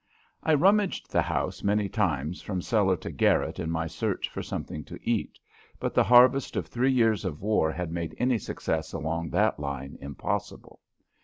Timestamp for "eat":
5.07-5.37